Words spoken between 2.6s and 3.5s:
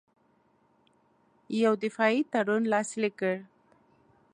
لاسلیک کړ.